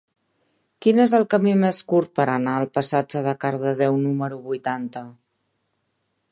Quin 0.85 1.01
és 1.03 1.11
el 1.17 1.25
camí 1.33 1.51
més 1.63 1.81
curt 1.91 2.09
per 2.21 2.25
anar 2.37 2.55
al 2.61 2.67
passatge 2.79 3.23
de 3.29 3.37
Cardedeu 3.45 4.03
número 4.07 4.43
vuitanta? 4.51 5.05